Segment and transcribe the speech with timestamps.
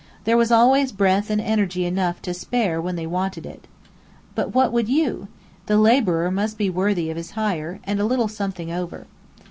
[0.23, 3.67] There was always breath and energy enough to spare when they wanted it.
[4.33, 5.27] But what would you?
[5.67, 9.05] The labourer must be worthy of his hire, and a little something over.